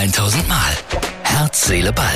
[0.00, 0.72] 1000 Mal.
[1.24, 2.06] Herz, Seele, Ball.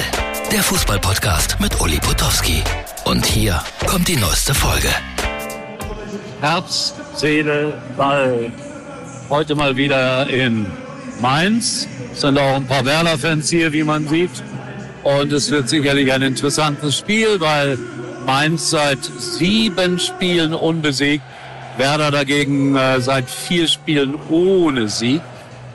[0.51, 2.63] Der Fußballpodcast mit Uli Potowski.
[3.05, 4.89] Und hier kommt die neueste Folge.
[6.41, 8.51] Herz, Seele, Ball.
[9.29, 10.65] Heute mal wieder in
[11.21, 11.87] Mainz.
[12.11, 14.43] Es sind auch ein paar Werder-Fans hier, wie man sieht.
[15.03, 17.79] Und es wird sicherlich ein interessantes Spiel, weil
[18.25, 21.23] Mainz seit sieben Spielen unbesiegt.
[21.77, 25.21] Werder dagegen äh, seit vier Spielen ohne Sieg.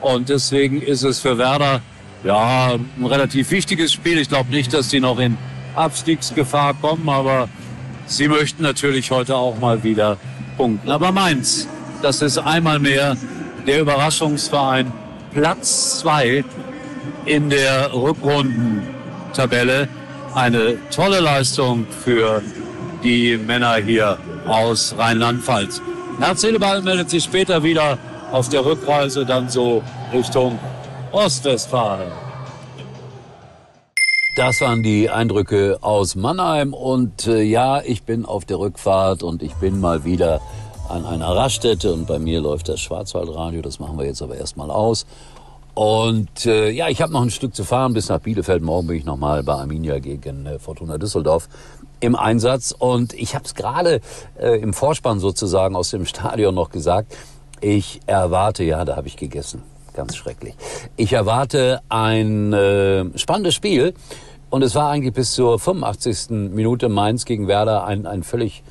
[0.00, 1.80] Und deswegen ist es für Werder
[2.24, 4.18] ja ein relativ wichtiges Spiel.
[4.18, 5.36] Ich glaube nicht, dass sie noch in
[5.74, 7.48] Abstiegsgefahr kommen, aber
[8.06, 10.16] sie möchten natürlich heute auch mal wieder
[10.56, 10.90] punkten.
[10.90, 11.68] Aber Mainz,
[12.02, 13.16] das ist einmal mehr
[13.66, 14.92] der Überraschungsverein
[15.32, 16.44] Platz zwei
[17.24, 19.88] in der Rückrundentabelle.
[20.34, 22.42] Eine tolle Leistung für
[23.02, 25.80] die Männer hier aus Rheinland-Pfalz.
[26.20, 27.98] Herz meldet sich später wieder
[28.30, 29.82] auf der Rückreise dann so
[30.12, 30.58] Richtung
[31.12, 32.10] Ostwestfalen.
[34.36, 39.42] Das waren die Eindrücke aus Mannheim und äh, ja, ich bin auf der Rückfahrt und
[39.42, 40.40] ich bin mal wieder
[40.88, 44.70] an einer Raststätte und bei mir läuft das Schwarzwaldradio, das machen wir jetzt aber erstmal
[44.70, 45.04] aus.
[45.74, 48.62] Und äh, ja, ich habe noch ein Stück zu fahren bis nach Bielefeld.
[48.62, 51.48] Morgen bin ich nochmal bei Arminia gegen äh, Fortuna Düsseldorf
[52.00, 52.74] im Einsatz.
[52.76, 54.00] Und ich habe es gerade
[54.38, 57.16] äh, im Vorspann sozusagen aus dem Stadion noch gesagt.
[57.60, 59.62] Ich erwarte, ja, da habe ich gegessen.
[59.94, 60.54] Ganz schrecklich.
[60.96, 63.94] Ich erwarte ein äh, spannendes Spiel.
[64.50, 66.30] Und es war eigentlich bis zur 85.
[66.30, 68.64] Minute Mainz gegen Werder ein, ein völlig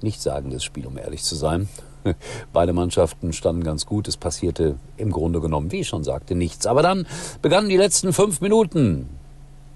[0.00, 1.68] nichtssagendes Spiel, um ehrlich zu sein.
[2.52, 4.08] Beide Mannschaften standen ganz gut.
[4.08, 6.66] Es passierte im Grunde genommen, wie ich schon sagte, nichts.
[6.66, 7.06] Aber dann
[7.42, 9.08] begannen die letzten fünf Minuten.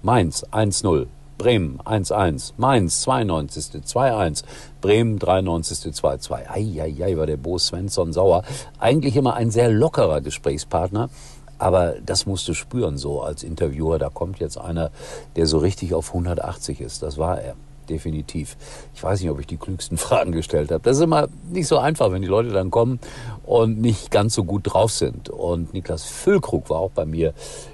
[0.01, 1.05] Mainz 1-0.
[1.41, 3.81] Bremen 1-1, Mainz 92.
[3.83, 4.43] 2-1,
[4.79, 5.91] Bremen 93.
[5.91, 6.47] 2-2.
[6.51, 8.43] Eieiei, war der Bo Svensson sauer.
[8.79, 11.09] Eigentlich immer ein sehr lockerer Gesprächspartner.
[11.57, 13.97] Aber das musst du spüren so als Interviewer.
[13.97, 14.91] Da kommt jetzt einer,
[15.35, 17.01] der so richtig auf 180 ist.
[17.01, 17.55] Das war er
[17.91, 18.57] definitiv.
[18.95, 20.81] Ich weiß nicht, ob ich die klügsten Fragen gestellt habe.
[20.81, 22.99] Das ist immer nicht so einfach, wenn die Leute dann kommen
[23.43, 25.29] und nicht ganz so gut drauf sind.
[25.29, 27.33] Und Niklas Füllkrug war auch bei mir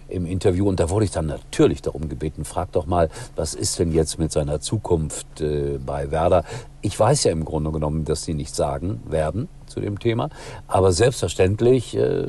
[0.09, 3.77] im Interview und da wurde ich dann natürlich darum gebeten, frag doch mal, was ist
[3.79, 6.43] denn jetzt mit seiner Zukunft äh, bei Werder?
[6.81, 10.29] Ich weiß ja im Grunde genommen, dass sie nichts sagen werden zu dem Thema,
[10.67, 12.27] aber selbstverständlich äh,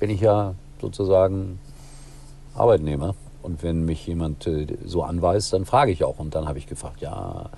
[0.00, 1.60] bin ich ja sozusagen
[2.54, 6.18] Arbeitnehmer und wenn mich jemand äh, so anweist, dann frage ich auch.
[6.18, 7.50] Und dann habe ich gefragt, ja,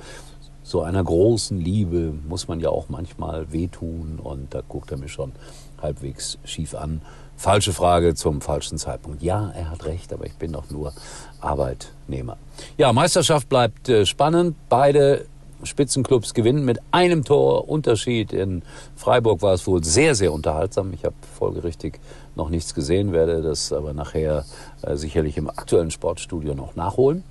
[0.62, 4.18] so einer großen Liebe muss man ja auch manchmal wehtun.
[4.22, 5.32] Und da guckt er mich schon
[5.80, 7.02] halbwegs schief an.
[7.36, 9.22] Falsche Frage zum falschen Zeitpunkt.
[9.22, 10.92] Ja, er hat recht, aber ich bin doch nur
[11.40, 12.36] Arbeitnehmer.
[12.78, 14.56] Ja, Meisterschaft bleibt äh, spannend.
[14.68, 15.26] Beide
[15.66, 18.32] Spitzenclubs gewinnen mit einem Tor Unterschied.
[18.32, 18.62] In
[18.96, 20.92] Freiburg war es wohl sehr, sehr unterhaltsam.
[20.92, 22.00] Ich habe folgerichtig
[22.36, 24.44] noch nichts gesehen, werde das aber nachher
[24.82, 27.24] äh, sicherlich im aktuellen Sportstudio noch nachholen.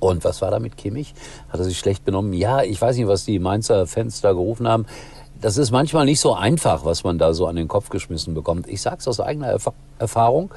[0.00, 1.14] Und was war da mit Kimmich?
[1.48, 2.32] Hat er sich schlecht benommen?
[2.32, 4.86] Ja, ich weiß nicht, was die Mainzer Fans da gerufen haben.
[5.40, 8.68] Das ist manchmal nicht so einfach, was man da so an den Kopf geschmissen bekommt.
[8.68, 10.50] Ich sag's aus eigener Erf Erfahrung.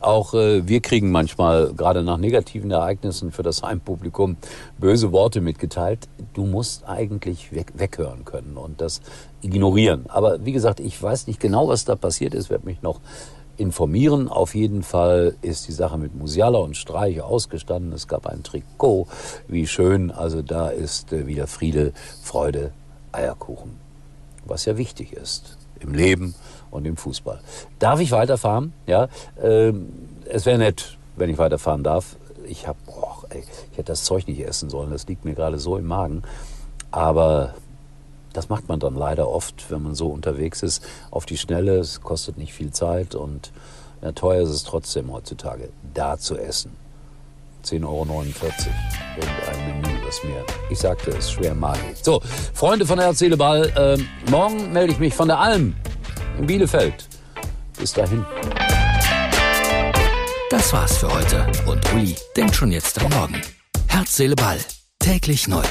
[0.00, 4.36] Auch äh, wir kriegen manchmal, gerade nach negativen Ereignissen für das Heimpublikum,
[4.78, 6.08] böse Worte mitgeteilt.
[6.34, 9.00] Du musst eigentlich weg, weghören können und das
[9.42, 10.04] ignorieren.
[10.08, 13.00] Aber wie gesagt, ich weiß nicht genau, was da passiert ist, werde mich noch
[13.56, 14.28] informieren.
[14.28, 17.92] Auf jeden Fall ist die Sache mit Musiala und Streich ausgestanden.
[17.92, 19.08] Es gab ein Trikot.
[19.48, 20.10] Wie schön.
[20.10, 21.92] Also da ist äh, wieder Friede,
[22.22, 22.72] Freude,
[23.12, 23.76] Eierkuchen.
[24.46, 26.34] Was ja wichtig ist im Leben
[26.70, 27.40] und im Fußball.
[27.78, 28.72] Darf ich weiterfahren?
[28.86, 29.08] Ja,
[29.42, 29.88] ähm,
[30.28, 32.16] es wäre nett, wenn ich weiterfahren darf.
[32.46, 32.78] Ich habe,
[33.34, 34.90] ich hätte das Zeug nicht essen sollen.
[34.90, 36.22] Das liegt mir gerade so im Magen.
[36.90, 37.54] Aber
[38.32, 41.78] das macht man dann leider oft, wenn man so unterwegs ist, auf die Schnelle.
[41.78, 43.52] Es kostet nicht viel Zeit und
[44.02, 46.76] ja, teuer ist es trotzdem heutzutage, da zu essen.
[47.64, 48.24] 10,49 Euro.
[49.16, 52.02] Irgendein Das mir, ich sagte es, schwer geht.
[52.02, 52.22] So,
[52.54, 55.76] Freunde von Herz, Seele, Ball, äh, morgen melde ich mich von der Alm
[56.38, 57.06] in Bielefeld.
[57.78, 58.24] Bis dahin.
[60.48, 63.42] Das war's für heute und Uli denkt schon jetzt am Morgen.
[63.88, 64.56] Herz, Seele, Ball.
[64.98, 65.62] Täglich neu.